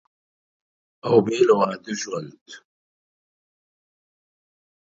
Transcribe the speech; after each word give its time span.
او 1.07 1.15
بېله 1.25 1.53
واده 1.59 1.93
ژوند 2.01 2.45